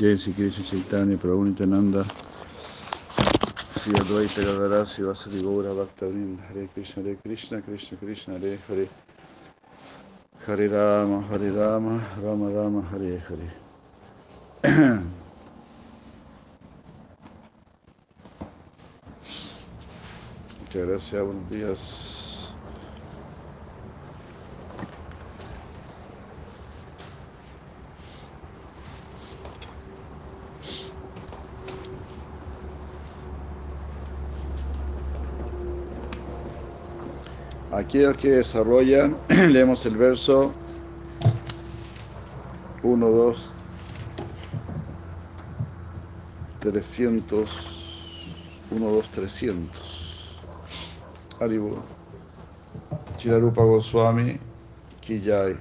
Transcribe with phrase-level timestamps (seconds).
[0.00, 2.06] Jai Sri Krishna Chaitanya Prabhu Nityananda
[3.76, 8.88] Sri Advaita Gadara Sri Vasari Gaura Bhaktavinda Hare Krishna Hare Krishna Krishna Krishna Hare Hare.
[10.46, 13.52] Hare Rama Hare Rama Rama Rama Hare Hare.
[20.60, 22.19] Muchas gracias, buenos días.
[37.72, 40.52] Aquellos que desarrollan, leemos el verso
[42.82, 43.52] 1, 2,
[46.58, 47.50] 300,
[48.72, 50.36] 1, 2, 300.
[51.38, 51.82] Haribo.
[53.18, 54.38] Chirarupa Goswami,
[55.00, 55.56] Kiyai.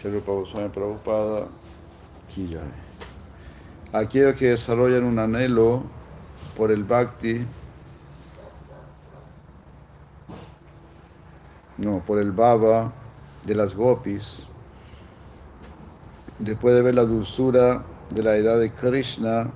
[0.00, 1.46] Chirarupa Goswami Prabhupada,
[2.34, 2.84] Kiyai.
[3.92, 5.84] Aquellos que desarrollan un anhelo
[6.58, 7.46] por el bhakti,
[11.84, 12.92] no, por el baba
[13.44, 14.46] de las gopis,
[16.38, 19.50] después de ver la dulzura de la edad de Krishna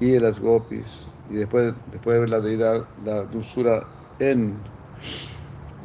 [0.00, 3.84] y de las gopis, y después, después de ver la deidad, la dulzura
[4.18, 4.54] en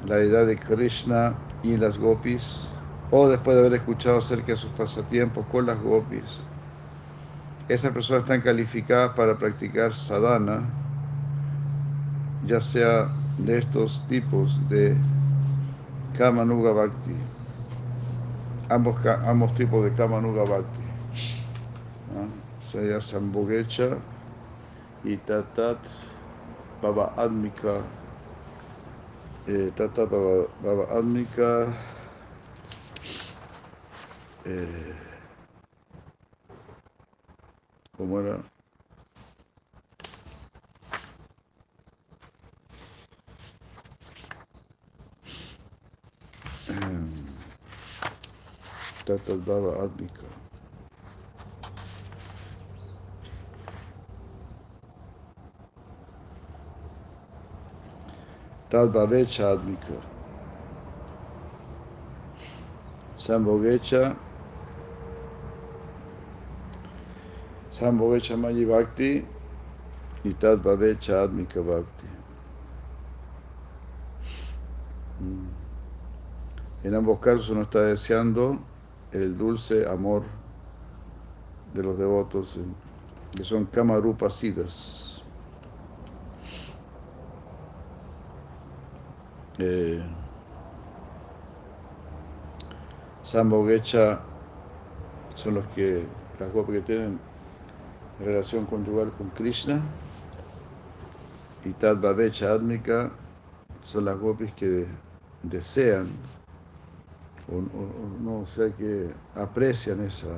[0.07, 2.67] la deidad de Krishna y las gopis,
[3.11, 6.41] o después de haber escuchado acerca de sus pasatiempos con las gopis,
[7.67, 10.63] esas personas están calificadas para practicar sadhana,
[12.47, 13.07] ya sea
[13.37, 14.97] de estos tipos de
[16.19, 17.15] Kamanuga Bhakti,
[18.67, 20.83] ambos, ambos tipos de Kamanuga Bhakti,
[22.13, 22.27] ¿no?
[22.61, 23.97] sea Sambogecha
[25.05, 25.79] y Tatat
[26.81, 27.79] Baba Admika,
[29.47, 31.67] eh, Tatat Baba, Baba Admika,
[34.43, 34.95] eh,
[37.95, 38.58] ¿cómo era?
[49.09, 50.27] Tatat Baba Admika.
[58.69, 59.97] Tadvavecha Admika.
[63.17, 64.15] Sambogecha.
[67.73, 69.25] Sambogecha Mayi Bhakti
[70.23, 72.05] y Tadvavecha Admika Bhakti.
[76.83, 78.59] En ambos casos uno está deseando
[79.11, 80.23] el dulce amor
[81.73, 82.59] de los devotos,
[83.35, 85.23] que son Kamarupa Siddhas.
[89.57, 90.01] Eh,
[93.23, 94.21] Sambogecha
[95.35, 96.05] son los que,
[96.39, 97.19] las gopis que tienen
[98.19, 99.81] relación conjugal con Krishna,
[101.65, 103.11] y Tadvavecha Admika
[103.83, 104.87] son las gopis que
[105.43, 106.07] desean
[107.51, 110.33] o, o, no, o sea que aprecian esa,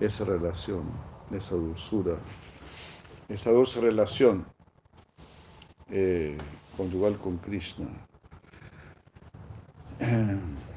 [0.00, 0.84] esa relación,
[1.30, 2.18] esa dulzura,
[3.28, 4.46] esa dulce relación
[5.90, 6.38] eh,
[6.70, 8.06] conjugal con Krishna.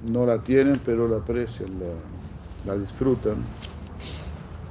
[0.00, 1.78] No la tienen, pero la aprecian,
[2.64, 3.36] la disfrutan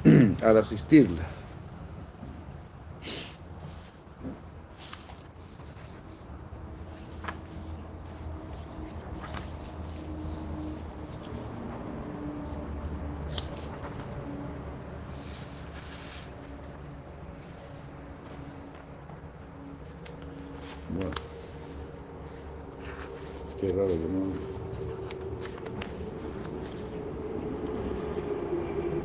[0.41, 1.27] al asistirla.
[20.87, 21.13] Bueno,
[23.57, 24.33] qué raro que no.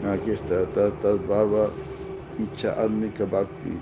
[0.05, 1.71] Aquí está, Tatat Baba
[2.37, 3.79] Icha Admika Bhakti.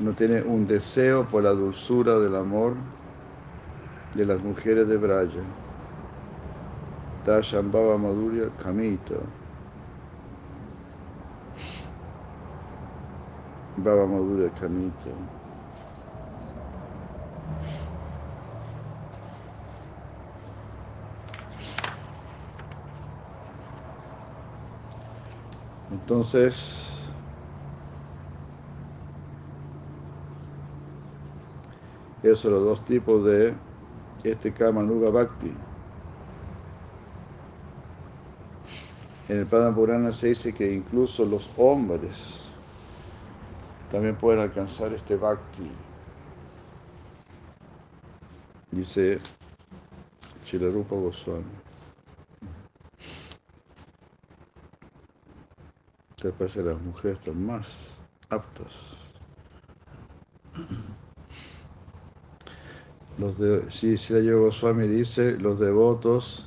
[0.00, 2.74] No tiene un deseo por la dulzura del amor
[4.16, 5.42] de las mujeres de Braya.
[7.24, 9.14] Tasham Baba Madhurya Kamita.
[13.76, 15.39] Baba Madhurya Kamita.
[26.10, 26.76] Entonces,
[32.20, 33.54] esos son los dos tipos de
[34.24, 35.52] este Kama Nuga Bhakti.
[39.28, 42.16] En el Padma Purana se dice que incluso los hombres
[43.92, 45.70] también pueden alcanzar este Bhakti.
[48.72, 49.18] Dice
[50.44, 51.69] Chilarupa Goswami.
[56.20, 58.94] Que parece las mujeres están más aptas.
[63.18, 66.46] Los de, si Yoga Goswami dice, los devotos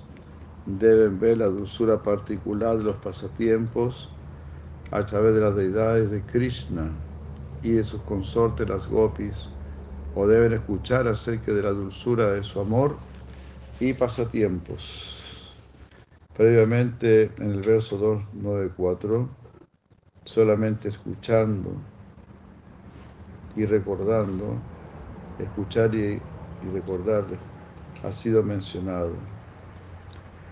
[0.68, 4.10] deben ver la dulzura particular de los pasatiempos
[4.92, 6.92] a través de las deidades de Krishna
[7.64, 9.50] y de sus consortes las gopis,
[10.14, 12.96] o deben escuchar acerca de la dulzura de su amor
[13.80, 15.20] y pasatiempos.
[16.38, 19.43] Previamente en el verso 294,
[20.26, 21.76] solamente escuchando
[23.56, 24.62] y recordando,
[25.38, 26.22] escuchar y,
[26.62, 27.26] recordar
[28.04, 29.18] ha sido mencionado.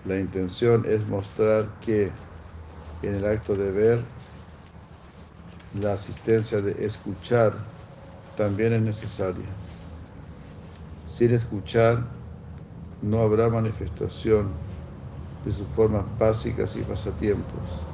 [0.04, 2.12] La intención es mostrar que
[3.02, 4.04] en el acto de ver,
[5.74, 7.52] la asistencia de escuchar
[8.36, 9.48] también es necesaria.
[11.06, 12.08] Sin escuchar,
[13.00, 14.54] no habrá manifestación
[15.44, 17.91] de sus formas básicas y pasatiempos.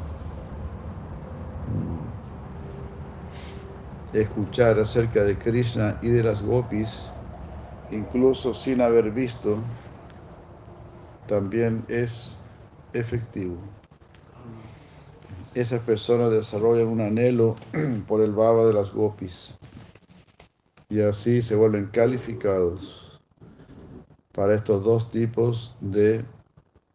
[4.13, 7.11] Escuchar acerca de Krishna y de las gopis,
[7.91, 9.63] incluso sin haber visto,
[11.27, 12.39] también es
[12.93, 13.57] efectivo.
[15.55, 17.57] Esas personas desarrollan un anhelo
[18.09, 19.59] por el baba de las gopis
[20.91, 23.21] y así se vuelven calificados
[24.33, 26.25] para estos dos tipos de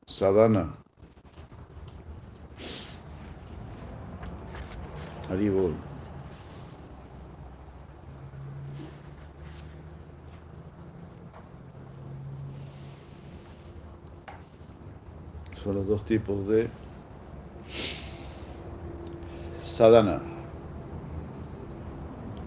[0.07, 0.73] sadhana.
[15.63, 16.69] Son los dos tipos de
[19.63, 20.21] sadhana.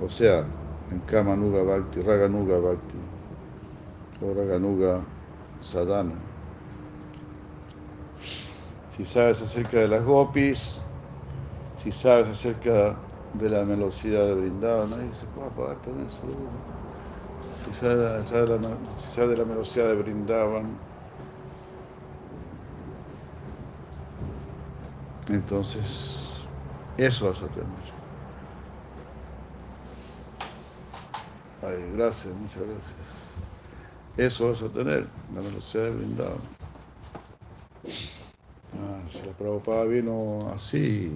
[0.04, 0.44] O sea,
[0.90, 2.98] en Kamanuga Bhakti, Raganuga Bhakti,
[4.20, 5.00] o Raganuga
[5.62, 6.12] Sadhana.
[8.96, 10.82] Si sabes acerca de las gopis,
[11.82, 12.94] si sabes acerca
[13.34, 16.08] de la velocidad de brindar, nadie se puede apagar también.
[17.64, 20.64] Si sabes, sabes de la velocidad de brindaban,
[25.28, 26.40] Entonces,
[26.96, 27.66] eso vas a tener.
[31.62, 33.16] Ay, gracias, muchas gracias.
[34.16, 36.38] Eso vas a tener, la velocidad de brindado.
[37.84, 41.10] Ah, si la Prabhupada vino así,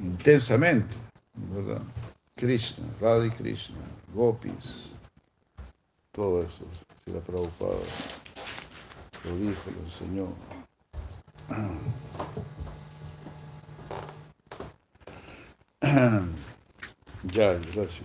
[0.00, 0.96] intensamente,
[1.34, 1.82] ¿verdad?
[2.36, 3.76] Krishna, Radhi Krishna,
[4.14, 4.90] Gopis,
[6.12, 6.64] todo eso,
[7.04, 7.76] si la Prabhupada
[9.24, 10.53] lo dijo, lo enseñó.
[17.32, 18.02] Ya, gracias.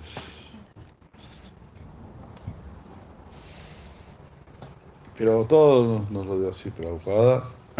[5.17, 7.43] Pero todo nos lo dio así preocupada,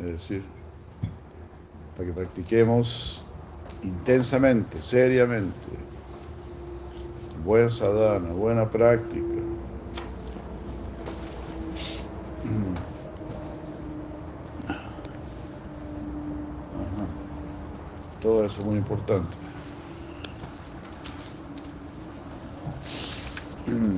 [0.00, 0.42] es decir,
[1.94, 3.22] para que practiquemos
[3.82, 5.68] intensamente, seriamente,
[7.44, 9.35] buena sadhana, buena práctica.
[18.26, 19.36] Eso es muy importante.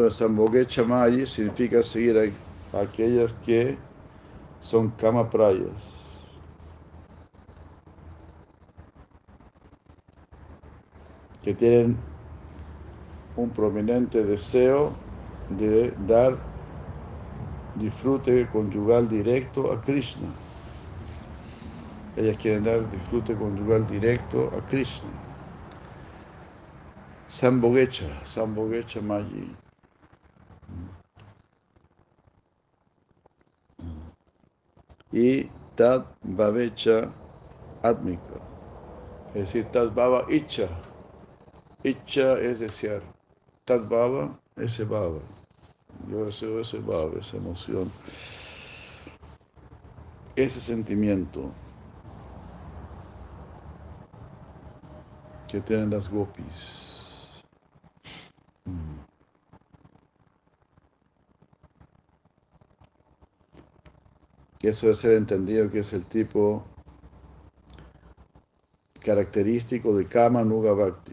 [0.00, 2.16] Entonces, Chamayi significa seguir
[2.72, 3.76] a, aquellos que
[4.62, 5.68] son kamaprayas.
[11.42, 11.96] Que tienen
[13.36, 14.92] un prominente deseo
[15.58, 16.38] de dar
[17.74, 20.28] disfrute conyugal directo a Krishna.
[22.16, 25.10] Ellas quieren dar disfrute conyugal directo a Krishna.
[27.28, 29.69] Sambogecha, Sambogecha Mayi.
[35.12, 35.44] Y
[35.76, 37.10] Tad Babecha
[37.82, 38.34] Atmika.
[39.34, 40.68] Es decir, Tadbaba Icha.
[41.82, 43.02] Icha es desear.
[43.64, 45.20] Tadbaba, ese baba.
[46.10, 47.90] Yo deseo ese baba, esa emoción.
[50.36, 51.50] Ese sentimiento
[55.48, 56.89] que tienen las gopis.
[64.62, 66.62] Eso debe ser entendido que es el tipo
[69.02, 71.12] característico de Kama Nuga Bhakti.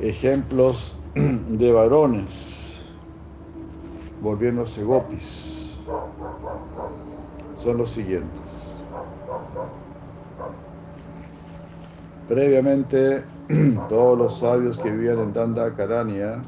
[0.00, 2.78] Ejemplos de varones
[4.20, 5.76] volviéndose gopis
[7.56, 8.49] son los siguientes.
[12.30, 13.24] Previamente,
[13.88, 16.40] todos los sabios que vivían en Danda Karania,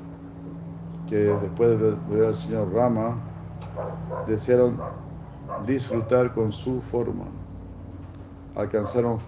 [1.08, 3.16] que después de ver al señor Rama,
[4.28, 4.78] desearon
[5.66, 7.24] disfrutar con su forma.
[8.54, 9.18] Alcanzaron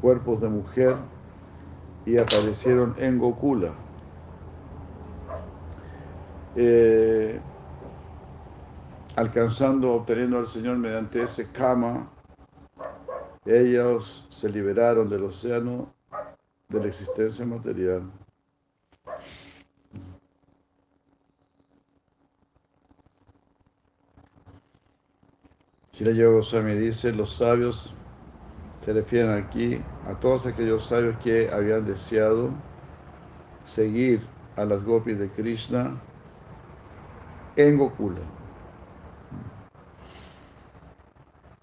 [0.00, 0.96] cuerpos de mujer
[2.04, 3.70] y aparecieron en Gokula.
[6.56, 7.38] Eh,
[9.14, 12.08] alcanzando, obteniendo al Señor mediante ese kama,
[13.48, 15.94] ellos se liberaron del océano
[16.68, 18.02] de la existencia material.
[25.92, 27.96] Shira Yoga Goswami dice, los sabios
[28.76, 32.52] se refieren aquí a todos aquellos sabios que habían deseado
[33.64, 34.24] seguir
[34.56, 36.00] a las gopis de Krishna
[37.56, 38.20] en Gokula.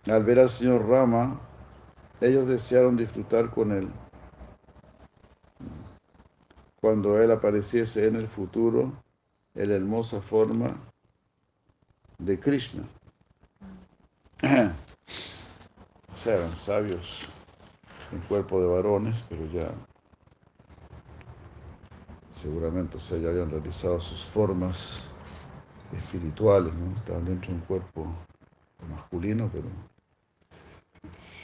[0.07, 1.39] Al ver al señor Rama,
[2.21, 3.89] ellos desearon disfrutar con él.
[6.81, 8.93] Cuando él apareciese en el futuro,
[9.55, 10.77] en la hermosa forma
[12.19, 12.83] de Krishna.
[14.41, 17.27] O sea, eran sabios
[18.11, 19.71] en cuerpo de varones, pero ya
[22.33, 25.07] seguramente se ya habían realizado sus formas
[25.97, 26.95] espirituales, ¿no?
[26.95, 28.07] Estaban dentro de un cuerpo
[28.89, 29.65] masculino, pero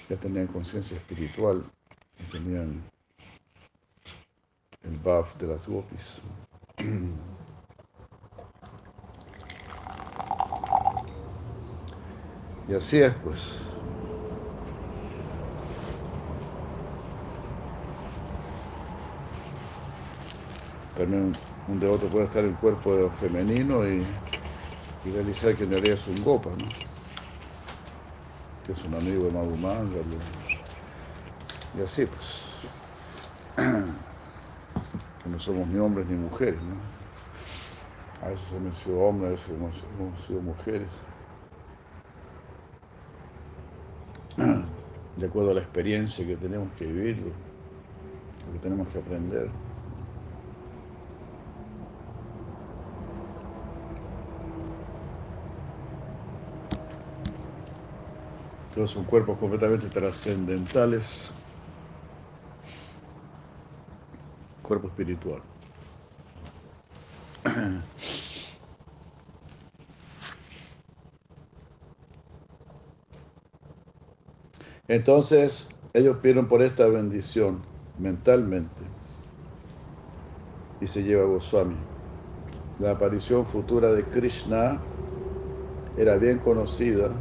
[0.09, 1.63] ya tenían conciencia espiritual
[2.19, 2.81] y tenían
[4.83, 6.21] el buff de las gopis.
[12.71, 13.57] Y así es, pues.
[20.95, 21.33] También
[21.67, 24.01] un devoto puede estar en cuerpo femenino y,
[25.03, 27.00] y realizar que en realidad es un gopa, ¿no?
[28.71, 29.97] Es un amigo de Magumanga.
[31.77, 32.41] Y así pues.
[35.29, 38.25] No somos ni hombres ni mujeres, ¿no?
[38.25, 40.87] A veces hemos sido hombres, a veces hemos sido mujeres.
[45.17, 47.17] De acuerdo a la experiencia que tenemos que vivir,
[48.47, 49.49] lo que tenemos que aprender.
[58.73, 61.29] Todos son cuerpos completamente trascendentales.
[64.61, 65.41] Cuerpo espiritual.
[74.87, 77.61] Entonces, ellos pidieron por esta bendición
[77.97, 78.83] mentalmente
[80.79, 81.75] y se lleva a Goswami.
[82.79, 84.81] La aparición futura de Krishna
[85.97, 87.13] era bien conocida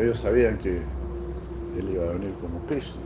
[0.00, 0.78] ellos sabían que
[1.78, 3.02] él iba a venir como Krishna.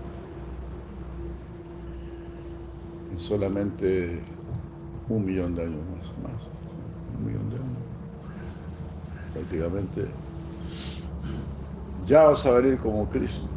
[3.13, 4.21] En solamente
[5.09, 6.43] un millón de años más, más,
[7.19, 7.79] un millón de años.
[9.33, 10.07] Prácticamente
[12.07, 13.49] ya vas a venir como Krishna.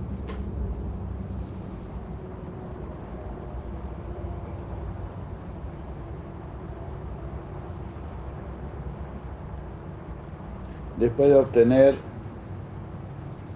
[10.97, 12.06] Después de obtener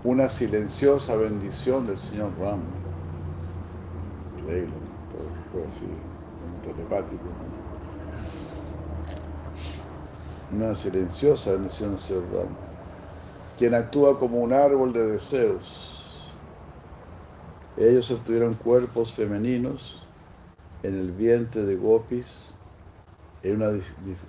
[0.03, 2.59] una silenciosa bendición del señor Ram.
[4.39, 4.73] Increíble,
[5.11, 5.85] todo fue así,
[6.63, 7.21] telepático.
[10.55, 12.47] Una silenciosa bendición del señor Ram,
[13.59, 16.19] quien actúa como un árbol de deseos.
[17.77, 20.03] Ellos obtuvieron cuerpos femeninos
[20.81, 22.55] en el vientre de Gopis
[23.43, 23.69] en una,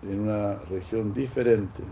[0.03, 1.83] en una región diferente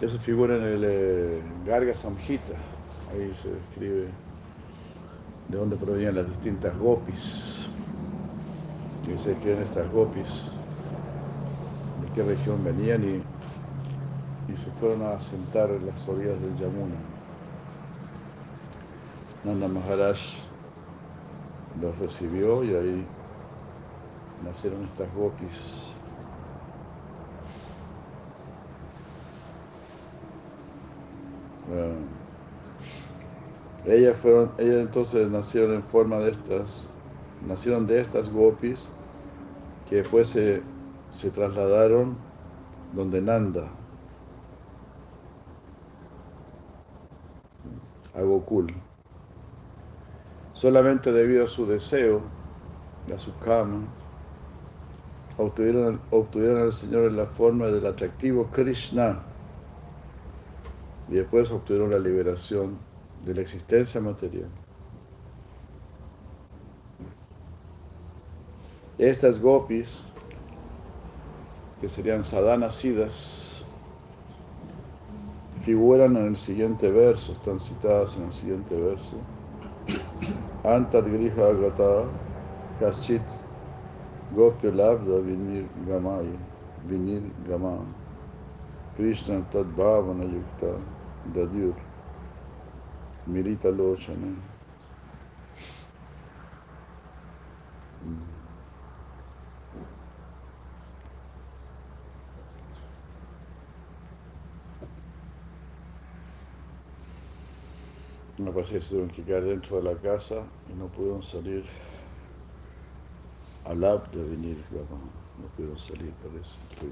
[0.00, 2.54] eso figura en el eh, Garga Samhita,
[3.12, 4.08] ahí se describe
[5.48, 7.68] de dónde provenían las distintas gopis.
[9.12, 10.52] Y se escriben estas gopis,
[12.00, 13.22] de qué región venían y,
[14.52, 16.94] y se fueron a asentar en las orillas del Yamuna.
[19.44, 20.18] Nanda Maharaj
[21.80, 23.06] los recibió y ahí
[24.44, 25.89] nacieron estas gopis.
[31.72, 31.92] Ah,
[33.86, 36.88] ellas fueron, ellas entonces nacieron en forma de estas,
[37.46, 38.88] nacieron de estas gopis
[39.88, 40.62] que después se,
[41.30, 42.16] trasladaron
[42.94, 43.68] donde Nanda,
[48.14, 48.74] a Gokul.
[50.54, 52.22] Solamente debido a su deseo,
[53.14, 53.82] a su kama,
[55.38, 59.29] obtuvieron, obtuvieron al Señor en la forma del atractivo Krishna
[61.10, 62.78] y después obtuvieron la liberación
[63.24, 64.48] de la existencia material.
[68.96, 69.98] Estas gopis,
[71.80, 73.64] que serían sadhanasidas,
[75.62, 79.16] figuran en el siguiente verso, están citadas en el siguiente verso.
[80.62, 82.04] Antar griha agata
[82.78, 83.22] kaschit
[84.36, 86.28] gopya labda vinir gamay
[86.86, 87.86] vinir gamam
[88.96, 90.24] Krishna tad bhavana
[91.24, 91.74] dadyur
[93.26, 94.34] mirita lochana
[108.38, 110.36] Una paciente se tuvieron que quedar dentro de la casa
[110.70, 111.62] y no pudieron salir
[113.66, 116.56] al app de venir, no pudieron salir, parece.
[116.70, 116.90] Estoy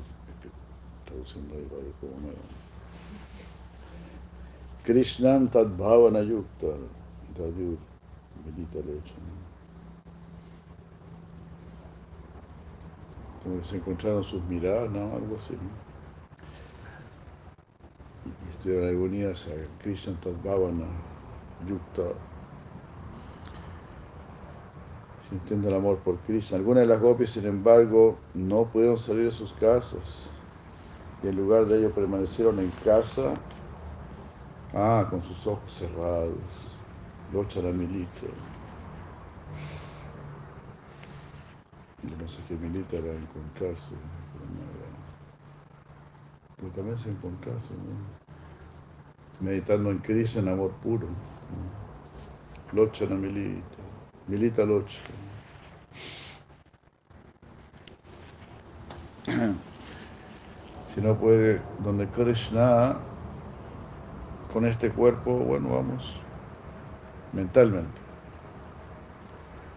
[1.07, 2.68] traduciendo ahí para ver
[4.89, 6.67] cómo me Krishnan Tadbhavana Yukta,
[7.37, 7.79] Dadyur,
[8.45, 9.15] Medita Lecha.
[13.43, 15.15] Como que se encontraron sus miradas, ¿no?
[15.15, 15.53] Algo así.
[15.53, 15.89] ¿no?
[18.47, 20.87] Y estuvieron ahí unidas a Krishna Tadbhavana
[21.69, 22.15] Yukta.
[25.29, 26.57] Sintiendo el amor por Krishna.
[26.57, 30.31] Algunas de las gopis, sin embargo, no pudieron salir de sus casas.
[31.23, 33.35] Y en lugar de ello permanecieron en casa
[34.75, 36.77] Ah, con sus ojos cerrados.
[37.33, 38.27] Locha la milita.
[42.03, 43.93] Yo no sé qué milita era encontrarse.
[46.57, 48.27] Pero también se encontrarse, ¿no?
[49.41, 51.07] Meditando en Krishna, en amor puro.
[52.73, 53.79] Locha la milita.
[54.27, 54.99] Milita locha.
[60.95, 62.97] Si no puede, donde Krishna
[64.53, 66.21] con este cuerpo, bueno, vamos
[67.33, 68.01] mentalmente.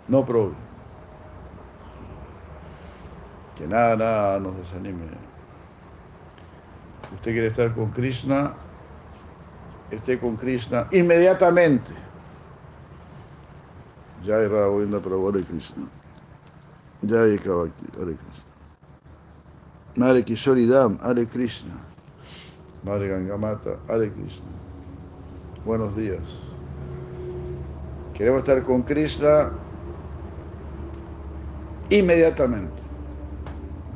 [0.08, 0.58] No problema.
[3.56, 5.06] Que nada, nada nos desanime.
[7.14, 8.54] Usted quiere estar con Krishna,
[9.92, 11.92] esté con Krishna inmediatamente.
[14.26, 15.88] Jai Raghavendra Prabhu Hare Krishna.
[17.04, 18.52] Jai Kavakti Hare Krishna.
[19.96, 21.91] Madre Kishori Dam Hare Krishna.
[22.84, 24.46] Madre Gangamata Hare Krishna.
[25.64, 26.40] Buenos días.
[28.16, 29.52] Queremos estar con Krishna
[31.90, 32.82] inmediatamente.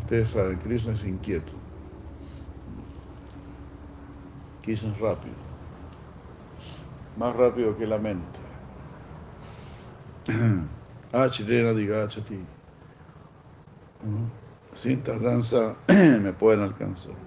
[0.01, 1.53] Ustedes saben, Krishna es inquieto.
[4.61, 5.35] Krishna es rápido.
[7.17, 8.39] Más rápido que la mente.
[11.11, 12.39] Achirena digachati.
[14.73, 17.24] Sin tardanza me pueden alcanzar.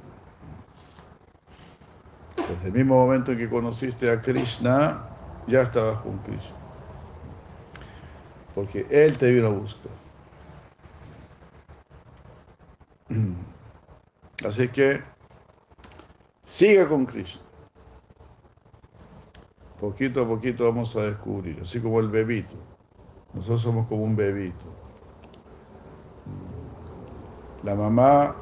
[2.49, 5.07] Desde el mismo momento en que conociste a Krishna,
[5.47, 6.57] ya estabas con Krishna.
[8.55, 9.93] Porque Él te vino a buscar.
[14.49, 15.03] Así que
[16.43, 17.43] siga con Krishna.
[19.79, 22.57] Poquito a poquito vamos a descubrir, así como el bebito.
[23.33, 24.65] Nosotros somos como un bebito.
[27.63, 28.35] La mamá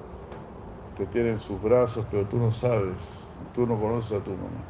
[0.97, 3.26] te tiene en sus brazos, pero tú no sabes
[3.57, 4.63] Tú no conoces a tu mamá.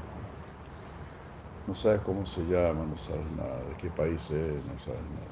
[1.67, 5.27] No sabes cómo se llama, no sabes nada, de qué país es, no sabes nada.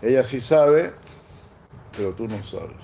[0.00, 0.94] Ella sí sabe,
[1.96, 2.76] pero tú no sabes.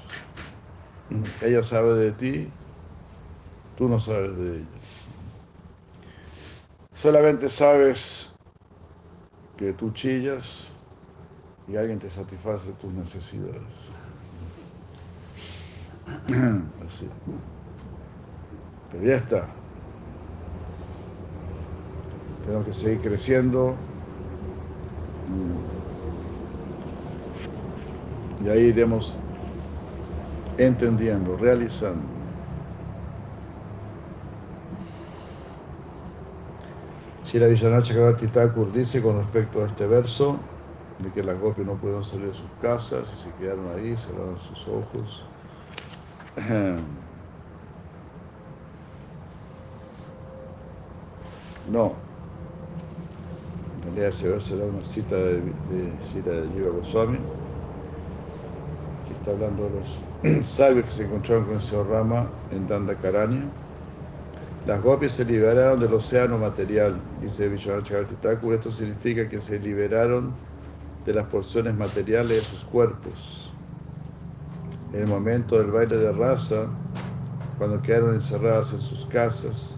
[1.42, 2.50] Ella sabe de ti,
[3.78, 4.66] tú no sabes de ella.
[6.96, 8.32] Solamente sabes
[9.56, 10.64] que tú chillas
[11.68, 13.62] y alguien te satisface tus necesidades.
[16.84, 17.08] Así.
[18.90, 19.48] Pero ya está.
[22.44, 23.74] Tenemos que seguir creciendo
[28.46, 29.14] Y ahí iremos
[30.56, 32.02] entendiendo, realizando.
[37.26, 40.38] Shira Villanath Chakravarti Thakur dice con respecto a este verso
[41.00, 44.38] de que las gopis no pudieron salir de sus casas y se quedaron ahí, cerraron
[44.38, 45.26] sus ojos.
[51.70, 51.94] No.
[53.76, 57.18] En realidad ese verso era una cita de, de Shira Jiva Goswami,
[59.06, 63.44] que está hablando de los sabios que se encontraron con el señor Rama en Dandakaranya.
[64.66, 67.90] Las gopis se liberaron del océano material, dice Vishwanath.
[68.52, 70.32] Esto significa que se liberaron
[71.04, 73.52] de las porciones materiales de sus cuerpos.
[74.92, 76.66] En el momento del baile de raza,
[77.58, 79.75] cuando quedaron encerradas en sus casas,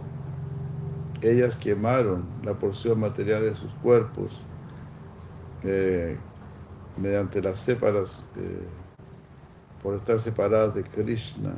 [1.23, 4.33] ellas quemaron la porción material de sus cuerpos
[5.63, 6.17] eh,
[6.97, 8.69] mediante las séparas, eh,
[9.83, 11.55] por estar separadas de Krishna,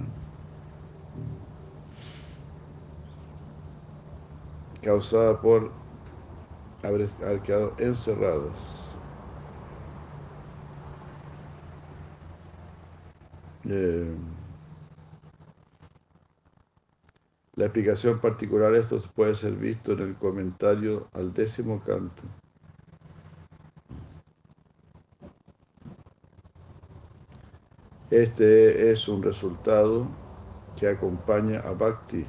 [4.83, 5.71] causada por
[6.83, 8.81] haber, haber quedado encerradas.
[13.65, 14.40] Eh,
[17.61, 22.23] la explicación particular de esto puede ser visto en el comentario al décimo canto.
[28.11, 30.09] Este es un resultado
[30.75, 32.25] que acompaña a Bhakti.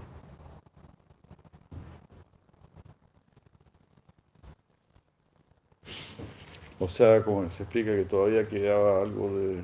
[6.77, 9.61] O sea, como se explica que todavía quedaba algo de,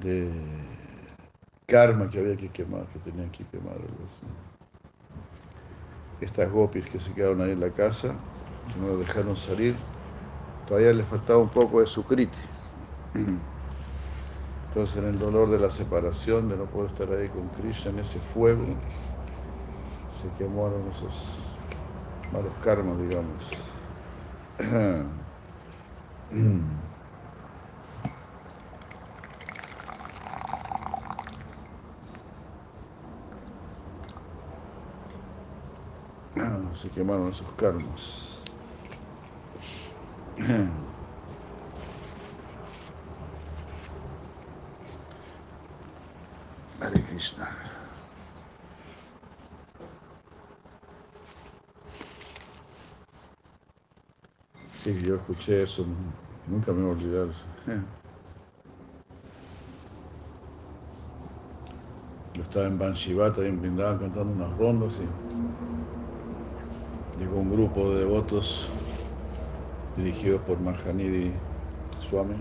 [0.00, 0.61] de
[1.72, 3.72] karma que había que quemar, que tenían que quemar.
[3.72, 4.04] Algo.
[6.20, 8.08] Estas gopis que se quedaron ahí en la casa,
[8.68, 9.74] que no lo dejaron salir,
[10.68, 12.38] todavía les faltaba un poco de sukriti.
[14.68, 18.00] Entonces en el dolor de la separación, de no poder estar ahí con Krishna en
[18.00, 18.64] ese fuego,
[20.10, 21.46] se quemaron esos
[22.32, 23.42] malos karmas, digamos.
[36.74, 38.40] Se quemaron esos karmas.
[46.80, 47.48] Hare Krishna.
[54.74, 55.86] Sí, yo escuché eso,
[56.48, 57.28] nunca me voy a olvidar.
[62.34, 65.31] Yo estaba en Banshivata, ahí en Vrindavan, cantando unas rondas y
[67.52, 68.66] grupo de devotos
[69.98, 71.34] dirigidos por Mahanidi
[72.00, 72.34] Swami.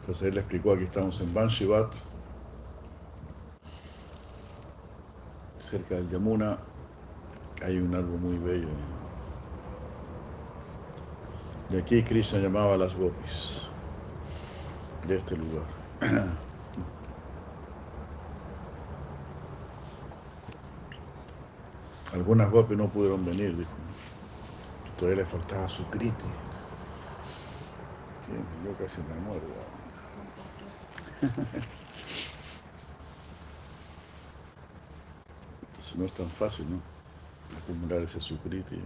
[0.00, 1.92] Entonces él explicó, aquí estamos en Banshivat,
[5.60, 6.58] cerca del Yamuna,
[7.64, 8.68] hay un árbol muy bello.
[11.68, 13.68] De aquí Krishna llamaba a las gopis,
[15.08, 15.66] de este lugar.
[22.12, 23.72] Algunas gopis no pudieron venir, dijo.
[24.98, 26.28] Todavía le faltaba su kriti.
[28.64, 29.46] Yo casi me muero.
[35.62, 36.80] Entonces no es tan fácil, ¿no?
[37.58, 38.78] Acumular ese sukriti.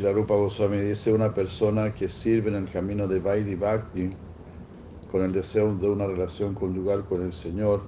[0.00, 4.16] Shilarupa Goswami dice una persona que sirve en el camino de Vaidhi Bhakti
[5.10, 7.82] con el deseo de una relación conyugal con el Señor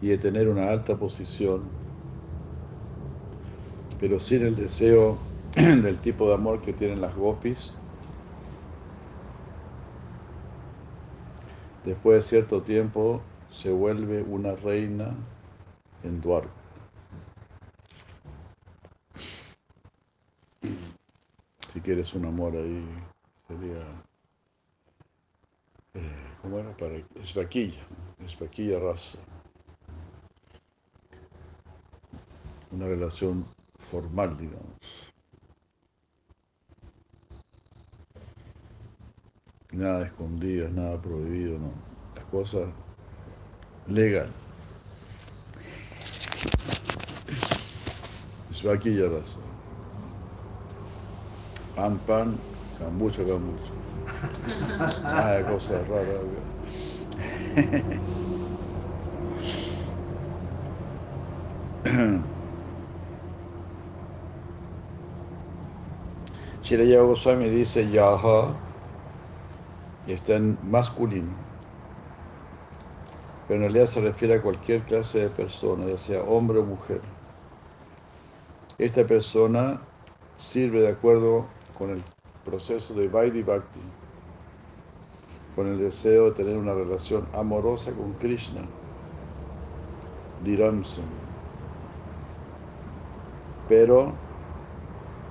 [0.00, 1.70] y de tener una alta posición,
[4.00, 5.16] pero sin el deseo
[5.54, 7.76] del tipo de amor que tienen las gopis,
[11.84, 15.14] después de cierto tiempo se vuelve una reina
[16.02, 16.59] en Dwarka.
[21.90, 22.86] Quieres un amor ahí,
[23.48, 23.80] sería,
[25.94, 26.70] eh, ¿cómo era?
[26.76, 27.80] Para, es vaquilla,
[28.24, 29.18] es vaquilla raza.
[32.70, 33.44] Una relación
[33.80, 35.12] formal, digamos.
[39.72, 41.72] Nada escondido, nada prohibido, no.
[42.14, 42.68] Las cosas
[43.88, 44.30] legal.
[48.48, 49.49] Es vaquilla raza.
[51.80, 52.36] Pan, pan,
[52.78, 53.72] cambucho, cambucho.
[55.02, 56.06] Nada de cosas raras.
[66.62, 68.52] Shiraya Goswami dice Yaha
[70.06, 71.32] y está en masculino.
[73.48, 77.00] Pero en realidad se refiere a cualquier clase de persona, ya sea hombre o mujer.
[78.78, 79.80] Esta persona
[80.36, 81.46] sirve de acuerdo
[81.80, 82.02] con el
[82.44, 83.80] proceso de Vaidhi Bhakti,
[85.56, 88.60] con el deseo de tener una relación amorosa con Krishna,
[90.44, 91.06] Diramson.
[93.66, 94.12] Pero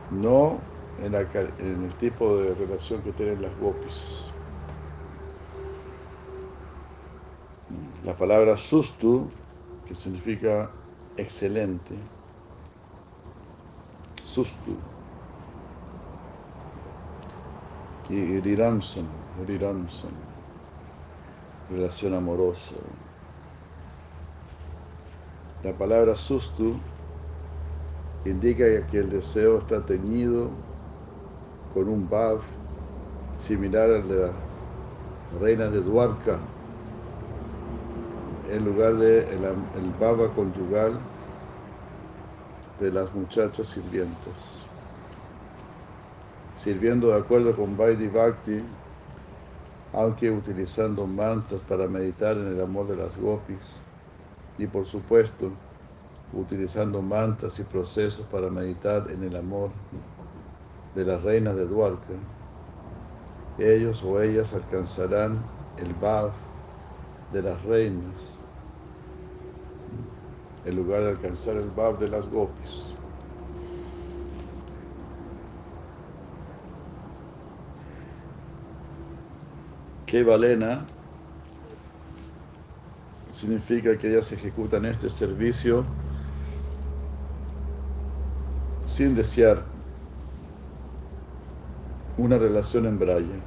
[0.09, 0.57] no
[1.03, 4.23] en, en, el tipo de relación que tienen las gopis.
[8.03, 9.29] La palabra sustu,
[9.87, 10.71] que significa
[11.15, 11.93] excelente,
[14.23, 14.88] sustu,
[18.09, 19.05] y riramsan,
[19.47, 20.11] riramsan,
[21.69, 22.75] relación amorosa.
[25.63, 26.75] La palabra sustu
[28.25, 30.49] indica que el deseo está teñido
[31.73, 32.39] con un bhav
[33.39, 34.31] similar al de las
[35.39, 36.39] reinas de Dwarka,
[38.49, 40.93] en lugar de el, baba conyugal
[42.79, 44.58] de las muchachas sirvientes.
[46.59, 48.61] Sirviendo de acuerdo con Vaidhi Bhakti,
[49.93, 53.77] aunque utilizando mantras para meditar en el amor de las gopis,
[54.57, 55.49] y por supuesto,
[56.33, 59.69] utilizando mantras y procesos para meditar en el amor
[60.95, 62.13] de las reinas de Dwarka,
[63.57, 65.39] ellos o ellas alcanzarán
[65.77, 66.31] el Bhav
[67.31, 68.19] de las reinas,
[70.65, 72.98] en lugar de alcanzar el Bhav de las gopis.
[80.09, 80.87] Que Valena
[83.29, 85.85] significa que ellas ejecutan este servicio
[88.87, 89.63] sin desear
[92.17, 93.39] una relación en braille.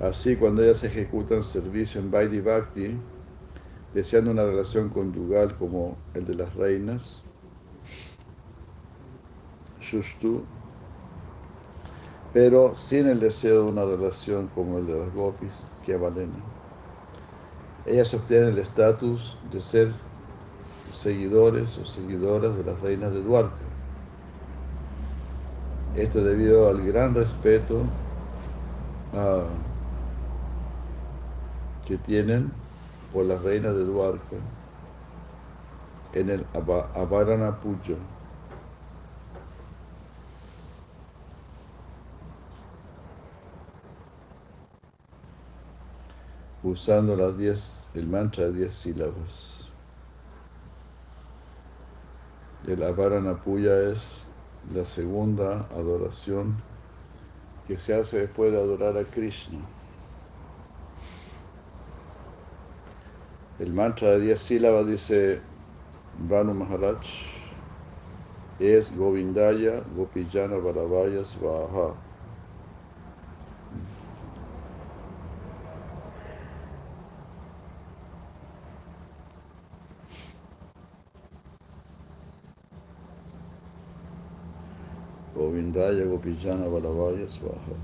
[0.00, 2.94] Así, cuando ellas ejecutan servicio en Vaidhi Bhakti,
[3.94, 7.24] deseando una relación conyugal como el de las reinas,
[9.90, 10.42] Shushtu,
[12.32, 16.32] pero sin el deseo de una relación como el de las gopis, que Valena.
[17.86, 19.92] Ellas obtienen el estatus de ser
[20.92, 23.56] seguidores o seguidoras de las reinas de Dwarka.
[25.96, 27.78] Esto debido al gran respeto
[29.12, 29.42] uh,
[31.88, 32.52] que tienen
[33.12, 34.36] por las reinas de Dwarka
[36.14, 37.58] en el Avarana.
[46.62, 49.68] Usando las diez, el mantra de diez sílabas.
[52.66, 54.26] El Avaranapuya es
[54.74, 56.62] la segunda adoración
[57.66, 59.58] que se hace después de adorar a Krishna.
[63.58, 65.40] El mantra de diez sílabas dice
[66.28, 67.06] Vanu Maharaj
[68.58, 72.09] es Govindaya Gopijana Varavaya Svaha.
[85.70, 87.74] Govindaya Gopijana Varavaya Svaha.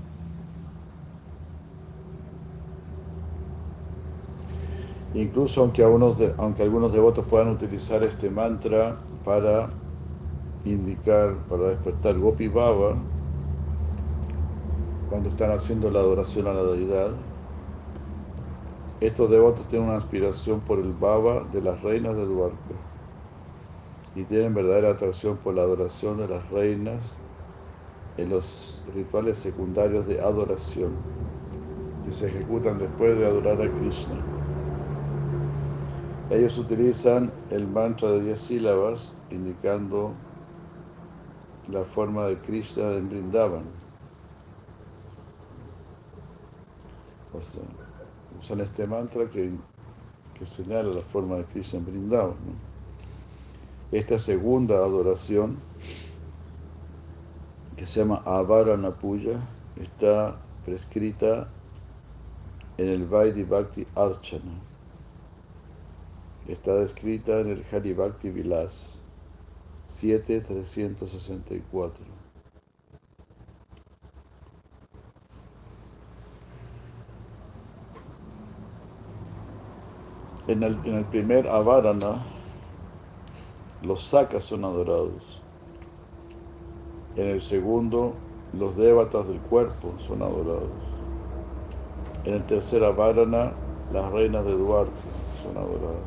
[5.13, 9.69] Incluso aunque, algunos aunque algunos devotos puedan utilizar este mantra para
[10.65, 12.95] indicar, para despertar Gopi Baba,
[15.09, 17.11] cuando están haciendo la adoración a la deidad,
[18.99, 22.75] estos devotos tienen una aspiración por el Baba de las reinas de Dwarka
[24.13, 27.01] y tienen verdadera atracción por la adoración de las reinas
[28.17, 30.91] en los rituales secundarios de adoración
[32.05, 34.15] que se ejecutan después de adorar a Krishna.
[36.29, 40.13] Ellos utilizan el mantra de 10 sílabas indicando
[41.71, 43.63] la forma de Krishna en Brindavan.
[47.33, 47.61] O sea,
[48.39, 49.51] usan este mantra que,
[50.33, 52.35] que señala la forma de Krishna en Brindavan.
[53.91, 55.57] Esta segunda adoración
[57.77, 59.39] que se llama Avarana Puya,
[59.79, 60.35] está
[60.65, 61.47] prescrita
[62.77, 63.47] en el Vaidhi
[63.95, 64.59] Archana.
[66.47, 68.99] está descrita en el Hari Bhakti Vilas
[69.85, 72.03] 7364.
[80.47, 82.23] En el, en el primer Avarana,
[83.83, 85.43] los sakas son adorados.
[87.17, 88.13] En el segundo,
[88.53, 90.69] los devatas del cuerpo son adorados.
[92.25, 93.53] En el tercer Avarana,
[93.91, 94.91] las reinas de Duarte
[95.41, 95.97] son adoradas.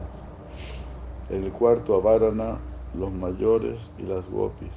[1.29, 2.59] En el cuarto Avarana,
[2.95, 4.71] los mayores y las gopis.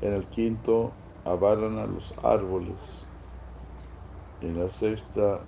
[0.00, 0.92] En el quinto
[1.24, 2.78] Avarana, los árboles.
[4.42, 5.40] En la sexta,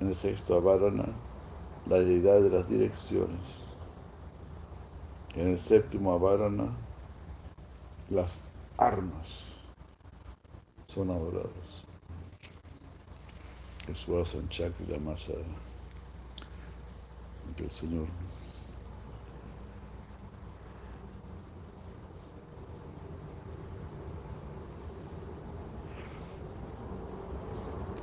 [0.00, 1.06] en el sexto Avarana,
[1.86, 3.40] la deidad de las direcciones.
[5.36, 6.66] En el séptimo Avarana,
[8.10, 8.43] las
[8.78, 9.44] armas
[10.86, 11.84] son adoradas.
[13.88, 15.32] Eso va San Chakra, la masa
[17.56, 18.06] del Señor.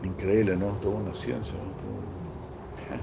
[0.03, 0.71] Increíble, ¿no?
[0.81, 2.95] Toda una ciencia, ¿no?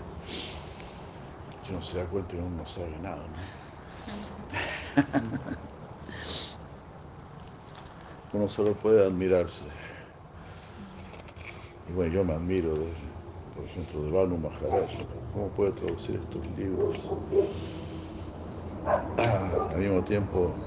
[1.64, 3.36] Que uno se da cuenta que uno no sabe nada, ¿no?
[8.32, 9.66] Uno solo puede admirarse.
[11.86, 12.94] Y bueno, yo me admiro, de,
[13.54, 14.90] por ejemplo, de Banu Maharaj.
[15.32, 17.16] ¿Cómo puede traducir estos libros?
[19.16, 20.62] Ah, al mismo tiempo,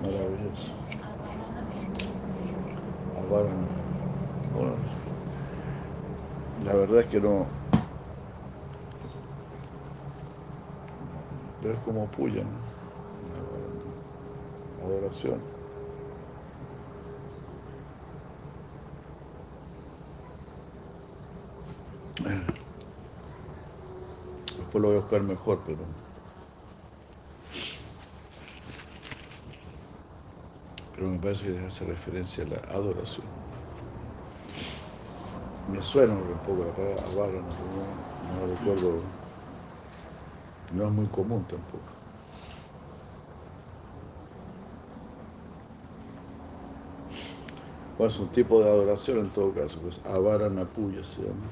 [0.00, 0.72] Maravilloso.
[4.50, 4.82] Bueno,
[6.56, 7.57] la verdad es que no.
[11.72, 12.58] Es como puya, ¿no?
[14.86, 15.38] Adoración.
[24.56, 25.78] Después lo voy a buscar mejor, pero.
[30.94, 33.26] Pero me parece que hace referencia a la adoración.
[35.72, 39.17] Me suena un poco la palabra avara, no, no recuerdo.
[40.72, 41.92] No es muy común tampoco.
[47.96, 51.48] Bueno, es un tipo de adoración en todo caso, pues avara napuya se llama.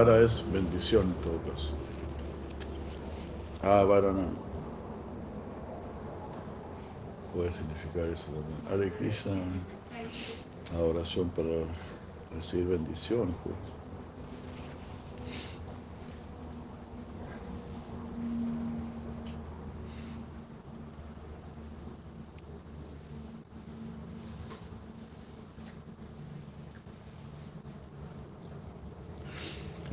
[0.00, 1.68] Vara es bendición en todo caso.
[3.62, 4.28] Ah, vara no.
[7.34, 8.60] Puede significar eso también.
[8.72, 9.34] Hare Krishna,
[10.74, 11.50] adoración para
[12.34, 13.79] recibir bendición, pues.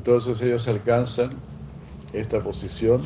[0.08, 1.32] Entonces ellos alcanzan
[2.14, 3.02] esta posición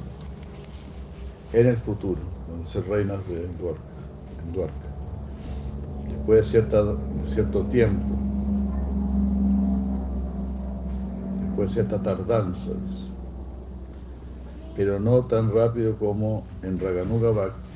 [1.52, 3.48] en el futuro, cuando se reinas de
[4.54, 4.76] Dwarka.
[6.08, 6.62] Después de,
[7.26, 8.08] cierto tiempo,
[11.44, 12.70] después de cierta tardanza,
[14.76, 17.72] pero no tan rápido como en Raganuga Bhakti.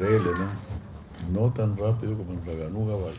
[0.00, 0.32] Increíble,
[1.30, 1.42] ¿no?
[1.42, 3.18] No tan rápido como en Raganuga Bhakti.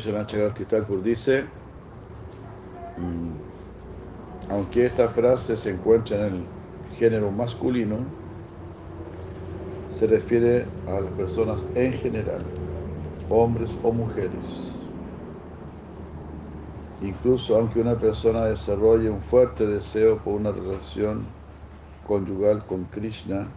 [0.00, 1.44] Chakravarti Thakur dice,
[2.96, 3.32] mm,
[4.50, 6.44] aunque esta frase se encuentra en el
[6.98, 7.98] género masculino,
[9.88, 12.40] se refiere a las personas en general,
[13.28, 14.76] hombres o mujeres.
[17.00, 21.24] Incluso aunque una persona desarrolle un fuerte deseo por una relación
[22.06, 23.48] conyugal con Krishna,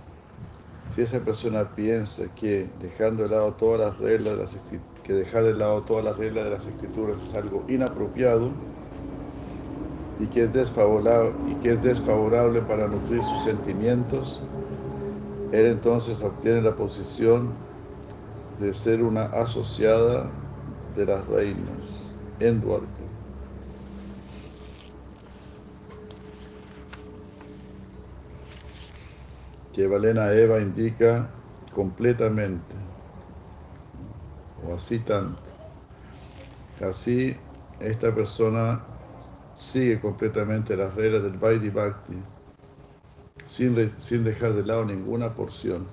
[0.87, 5.15] si esa persona piensa que dejando de lado todas las reglas de las escrituras, que
[5.15, 8.51] dejar de lado todas las reglas de las escrituras es algo inapropiado
[10.19, 14.39] y que es desfavorable, y que es desfavorable para nutrir sus sentimientos,
[15.51, 17.49] él entonces obtiene la posición
[18.61, 20.27] de ser una asociada
[20.95, 22.85] de las reinas en Dwarka.
[29.73, 31.27] Que Valena Eva indica
[31.73, 32.88] completamente,
[34.67, 35.41] o así tanto.
[36.81, 37.35] Así,
[37.79, 38.81] esta persona
[39.55, 42.15] sigue completamente las reglas del Vaidhi Bhakti,
[43.45, 45.85] sin, sin dejar de lado ninguna porción,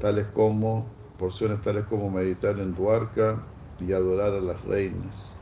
[0.00, 0.86] tales como,
[1.18, 3.42] porciones tales como meditar en Dwarka
[3.78, 5.39] y adorar a las reinas.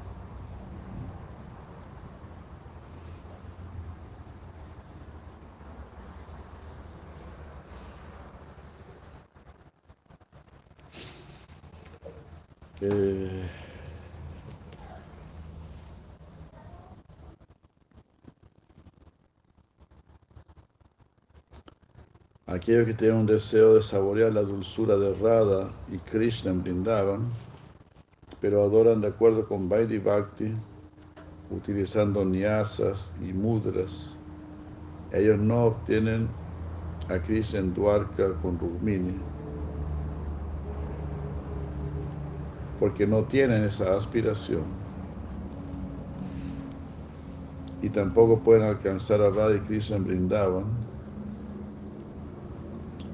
[12.80, 13.28] Eh,
[22.46, 27.26] aquellos que tienen un deseo de saborear la dulzura de Radha y Krishna en Vrindavan,
[28.40, 30.52] pero adoran de acuerdo con Vaidhi Bhakti,
[31.50, 34.14] utilizando nyasas y mudras.
[35.12, 36.28] Ellos no obtienen
[37.08, 39.18] a Krishna en Dwarka con Rukmini,
[42.78, 44.62] porque no tienen esa aspiración.
[47.82, 50.64] Y tampoco pueden alcanzar a Radha y Krishna en Vrindavan,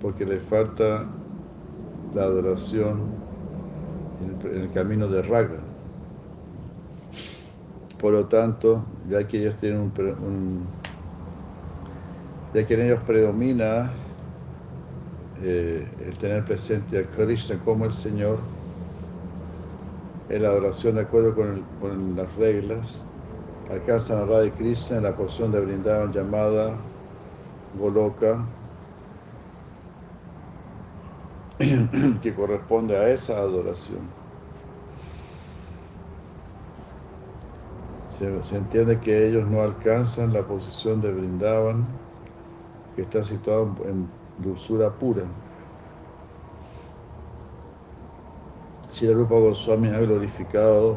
[0.00, 1.06] porque les falta
[2.14, 3.02] la adoración
[4.42, 5.60] en el, camino de Raga.
[7.98, 10.66] Por lo tanto, ya que ellos tienen un
[12.54, 13.90] ya que en ellos predomina
[15.42, 18.38] eh, el tener presente a Krishna como el Señor,
[20.28, 23.02] en la adoración de acuerdo con, las reglas,
[23.70, 26.74] alcanzan a Radha Krishna en la porción de Vrindavan llamada
[27.78, 28.44] Goloka,
[32.22, 34.00] que corresponde a esa adoración.
[38.18, 41.84] Se, entiende que ellos no alcanzan la posición de Brindavan,
[42.94, 44.08] que está situado en
[44.38, 45.24] dulzura pura.
[48.94, 50.96] Shri Rupa Goswami ha glorificado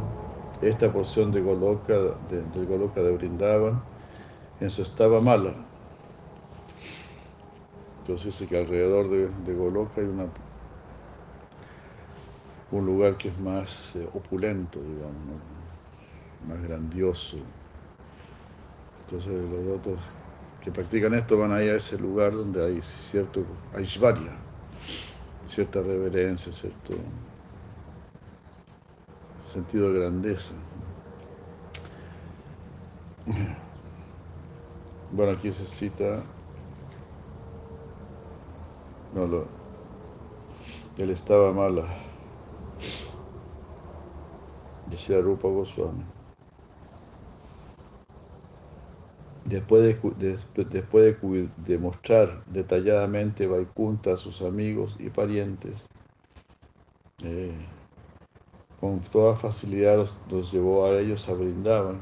[0.62, 1.96] esta porción de Goloka,
[2.30, 3.82] de, del Goloka de Brindavan
[4.60, 5.56] en su estaba mala.
[8.02, 10.28] Entonces que alrededor de, de Goloka hay una
[12.70, 15.42] un lugar que es más eh, opulento, digamos,
[16.48, 17.38] más grandioso.
[19.06, 20.00] Entonces los otros
[20.64, 22.80] que practican esto van ahí a ese lugar donde hay
[23.10, 23.44] cierto
[23.74, 24.34] aishvarya,
[25.50, 26.94] cierta reverencia, cierto
[29.58, 30.54] sentido de grandeza.
[35.12, 36.22] Bueno, aquí se cita,
[39.16, 39.46] no, lo,
[41.00, 41.88] él estaba mala
[44.92, 46.04] de Rupa Goswami.
[49.46, 55.74] Después de, de, después de, de mostrar detalladamente Vaikunta a sus amigos y parientes,
[57.24, 57.56] eh,
[58.80, 62.00] con toda facilidad los, los, llevó a ellos a Brindavan.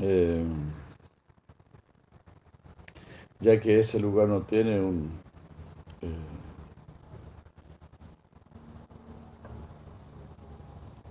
[0.00, 0.44] Eh,
[3.40, 5.10] ya que ese lugar no tiene un,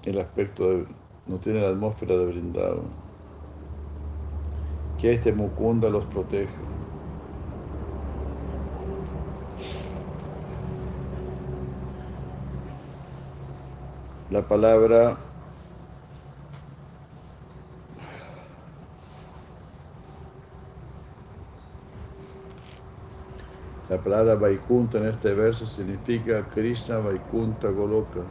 [0.05, 0.85] el aspecto de,
[1.27, 2.83] no tiene la atmósfera de brindado.
[4.99, 6.51] Que este Mukunda los proteja.
[14.31, 15.17] La palabra
[23.89, 28.21] La palabra Vaikunta en este verso significa Krishna Vaikunta Goloka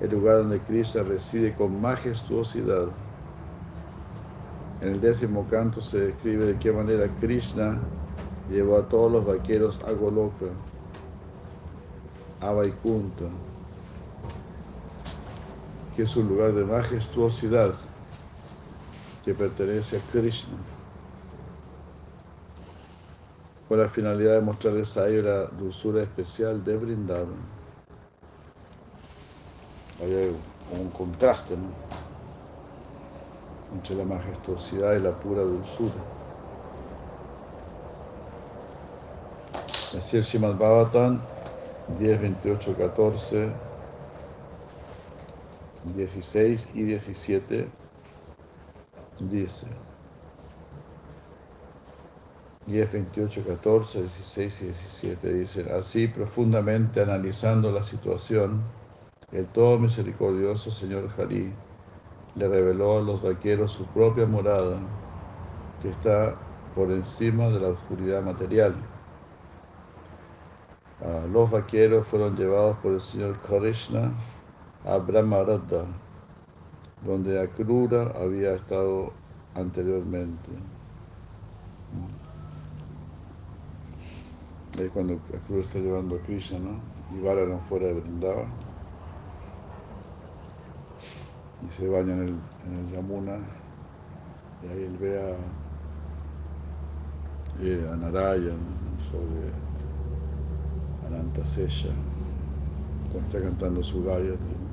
[0.00, 2.86] el lugar donde Krishna reside con majestuosidad.
[4.80, 7.78] En el décimo canto se describe de qué manera Krishna
[8.50, 10.46] llevó a todos los vaqueros a Goloka,
[12.40, 13.26] a Vaikunta,
[15.96, 17.74] que es un lugar de majestuosidad
[19.24, 20.56] que pertenece a Krishna,
[23.68, 27.60] con la finalidad de mostrarles a ellos la dulzura especial de Vrindavan
[30.02, 30.34] hay
[30.80, 31.68] un contraste ¿no?
[33.74, 35.92] entre la majestuosidad y la pura dulzura.
[39.98, 41.20] Así el Srimad Bhavatan
[41.98, 43.48] 10, 28, 14,
[45.84, 47.68] 16 y 17
[49.20, 49.66] dice
[52.66, 58.62] 10, 28, 14, 16 y 17 dicen, así profundamente analizando la situación,
[59.32, 61.52] el todo misericordioso Señor Hari
[62.36, 64.78] le reveló a los vaqueros su propia morada,
[65.82, 66.36] que está
[66.76, 68.74] por encima de la oscuridad material.
[71.00, 74.12] Ah, los vaqueros fueron llevados por el Señor Krishna
[74.84, 75.84] a Brahmaradha,
[77.04, 79.12] donde Akrura había estado
[79.54, 80.50] anteriormente.
[84.78, 86.80] Ahí cuando Akrura está llevando a Krishna, ¿no?
[87.16, 88.46] Y Balaram fuera de Vrindavan.
[91.66, 93.38] Y se baña en el, Yamuna.
[94.62, 95.36] Y ahí él ve a,
[97.62, 98.58] eh, a Narayan
[99.10, 99.50] sobre
[101.06, 101.90] Anantasesha,
[103.10, 104.69] cuando está cantando su Gayatri.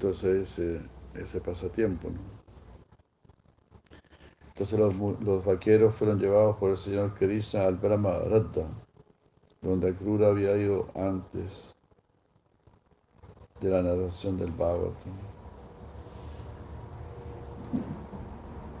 [0.00, 0.80] Entonces ese,
[1.14, 2.08] ese pasatiempo.
[4.50, 8.68] Entonces los, vaqueros fueron llevados por el señor Krishna al Brahma Radha,
[9.60, 11.74] donde Akrura había ido antes
[13.60, 15.14] de la narración del Bhagavatam.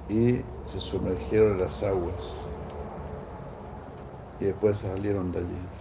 [0.08, 2.44] Y se sumergieron en las aguas
[4.38, 5.77] y después salieron de allí.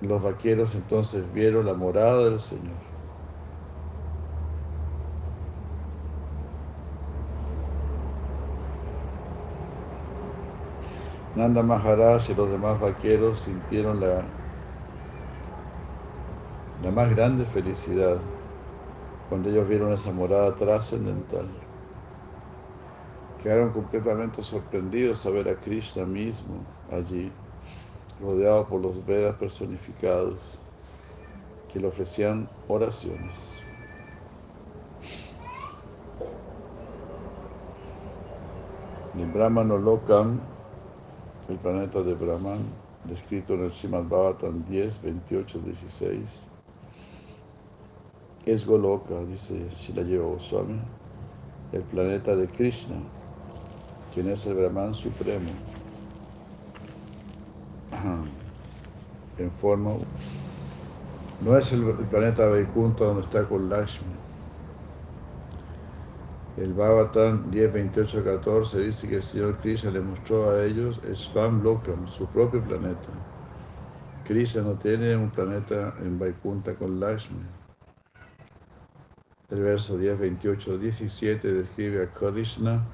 [0.00, 2.82] Los vaqueros entonces vieron la morada del Señor.
[11.34, 14.38] Nanda Maharaj y los demás vaqueros sintieron la,
[16.74, 18.34] la más grande felicidad
[19.24, 21.70] cuando ellos vieron esa morada trascendental.
[23.36, 27.39] Quedaron completamente sorprendidos a ver a Krishna mismo allí,
[28.20, 30.38] rodeado por los Vedas personificados,
[31.72, 33.34] que le ofrecían oraciones.
[39.16, 40.40] En Brahmano Lokam,
[41.48, 42.58] el planeta de Brahman,
[43.04, 46.46] descrito en el Srimad Bhavatan 10, 28, 16,
[48.46, 50.80] es Goloka, dice Shilayeva Goswami,
[51.72, 52.96] el planeta de Krishna,
[54.14, 55.50] quien es el Brahman supremo,
[59.38, 59.92] en forma...
[61.42, 64.12] No es el, planeta Vaikunta donde está con Lakshmi.
[66.58, 71.62] El Bhavatan 10, 28, 14 dice que el Señor Krishna le mostró a ellos Swam
[71.62, 73.08] Lokam, su propio planeta.
[74.24, 77.40] Krishna no tiene un planeta en Vaikunta con Lakshmi.
[79.48, 82.84] El verso 10, 28, 17 describe a Krishna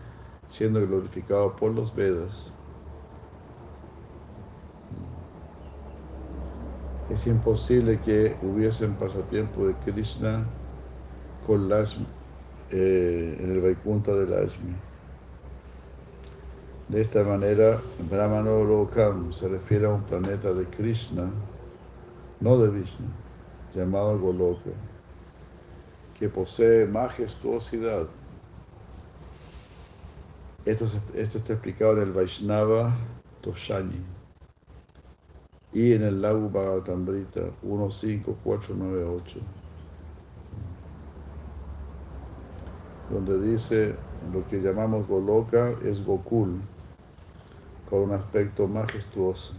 [0.46, 2.52] siendo glorificado por los Vedas.
[7.08, 10.44] Es imposible que hubiesen pasatiempo de Krishna
[11.46, 12.04] con Lakshmi,
[12.72, 14.74] eh, en el Vaikunta de Lakshmi.
[16.88, 17.78] De esta manera,
[18.10, 21.30] Brahmano Lokam se refiere a un planeta de Krishna,
[22.40, 23.06] no de Vishnu,
[23.72, 24.70] llamado Goloka,
[26.18, 28.08] que posee majestuosidad.
[30.64, 32.92] Esto, esto está explicado en el Vaishnava
[33.42, 34.15] Toshani
[35.76, 39.40] y en el Lagu Bhagavatamrita 15498,
[43.10, 43.94] donde dice
[44.32, 46.62] lo que llamamos Goloka es Gokul,
[47.90, 49.52] con un aspecto majestuoso.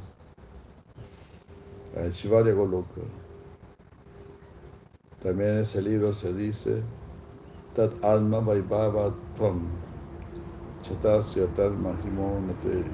[1.95, 3.01] El Shivarya Goloka.
[5.22, 6.82] También en ese libro se dice
[7.76, 9.68] Tat Alma Vaibhava Tvam
[10.82, 12.86] Chatasya Tal Mahimonate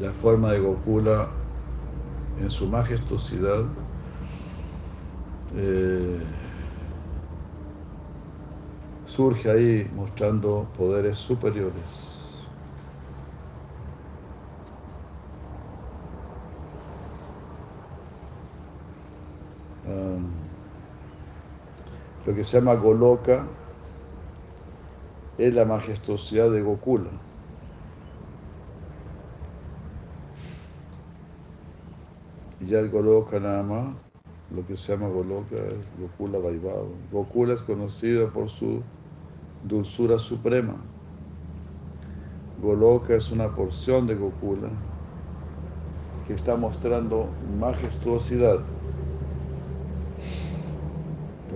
[0.00, 1.28] la forma de Gokula
[2.40, 3.64] en su majestuosidad
[5.56, 6.18] eh,
[9.06, 12.14] surge ahí mostrando poderes superiores.
[22.26, 23.44] Lo que se llama Goloka
[25.36, 27.10] es la majestuosidad de Gokula.
[32.64, 33.94] Y ya el Goloka nada más,
[34.54, 36.84] lo que se llama Goloka es Gokula Vaibhava.
[37.12, 38.80] Gokula es conocido por su
[39.68, 40.74] dulzura suprema.
[42.62, 44.70] Goloka es una porción de Gokula
[46.26, 47.28] que está mostrando
[47.60, 48.60] majestuosidad.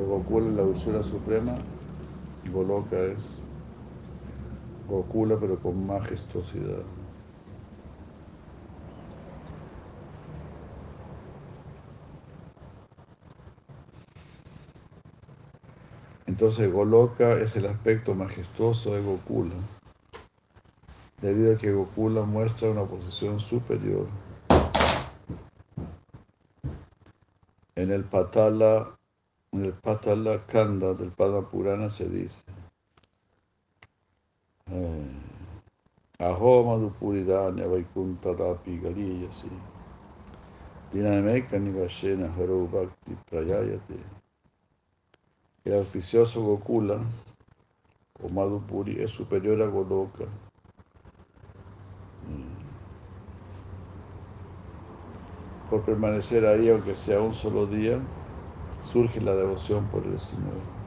[0.08, 1.54] Gokula es la dulzura suprema,
[2.52, 3.42] Goloka es
[4.86, 6.97] Gokula pero con majestuosidad.
[16.38, 19.56] Entonces Goloka es el aspecto majestuoso de Gokula,
[21.20, 24.06] debido a que Gokula muestra una posición superior.
[27.74, 28.88] En el Patala,
[29.50, 32.44] en el Patala Kanda del Pada Purana se dice
[34.70, 35.10] eh,
[36.20, 39.50] Aho Madhupuridanya Vaikunta Dapi Galiyasi
[40.92, 44.17] Dinameka Nivashena Haro Bhakti Prayayate
[45.64, 46.98] el auspicioso Gokula
[48.22, 50.24] o Madhupuri es superior a Goloka.
[55.70, 58.00] Por permanecer ahí, aunque sea un solo día,
[58.82, 60.78] surge la devoción por el Señor.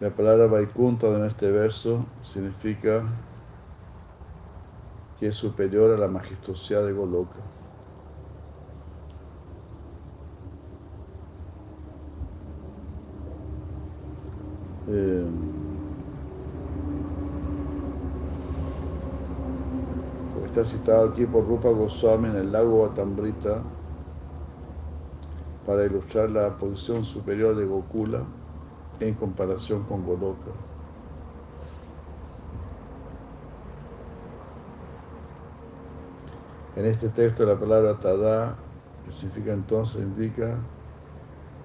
[0.00, 3.04] La palabra Vaikunta en este verso significa
[5.18, 7.40] que es superior a la majestuosidad de Goloka.
[14.88, 15.24] Eh,
[20.46, 23.60] está citado aquí por Rupa Goswami en el lago Batambrita
[25.66, 28.22] para ilustrar la posición superior de Gokula
[29.00, 30.52] en comparación con Goloka.
[36.76, 38.56] En este texto la palabra tada,
[39.04, 40.58] que significa entonces, indica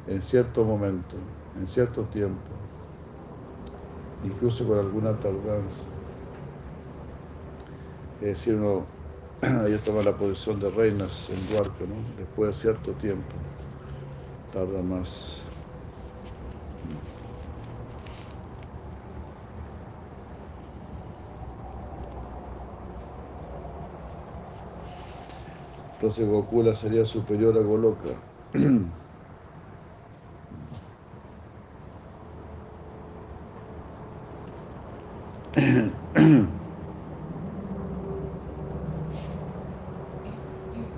[0.07, 1.17] en cierto momento,
[1.55, 2.51] en cierto tiempo,
[4.21, 5.83] incluso con alguna tardanza.
[8.19, 8.85] Es decir, uno,
[9.41, 11.95] ella toma la posición de reinas en Duarca, ¿no?
[12.17, 13.37] después de cierto tiempo,
[14.51, 15.48] tarda más.
[25.99, 28.07] Entonces Gokula sería superior a Goloka.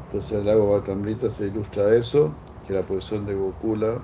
[0.05, 2.31] Entonces el lago Batambrita se ilustra eso,
[2.67, 3.97] que la posición de Gokula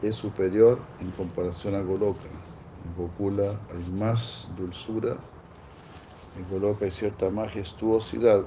[0.00, 2.28] es superior en comparación a Goloka.
[2.84, 5.16] En Gokula hay más dulzura,
[6.36, 8.44] en Goloka hay cierta majestuosidad.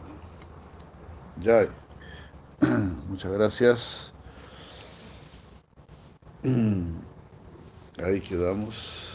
[1.41, 1.67] Ya.
[3.09, 4.13] Muchas gracias.
[7.97, 9.09] Ahí quedamos.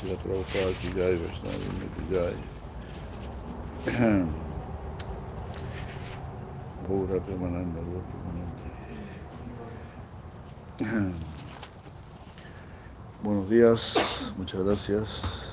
[0.00, 1.56] Si la Prabhupada ya hay, Vaishnava,
[2.10, 2.32] ya
[6.88, 8.02] Gaura Premananda, Gaura
[10.78, 11.14] Premananda.
[13.22, 13.94] Buenos días,
[14.38, 15.49] muchas gracias.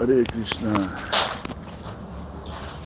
[0.00, 1.19] Hare Krishna.